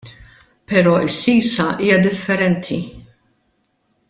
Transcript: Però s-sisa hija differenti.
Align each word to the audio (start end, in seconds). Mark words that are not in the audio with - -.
Però 0.71 0.93
s-sisa 1.15 1.67
hija 1.89 2.01
differenti. 2.09 2.83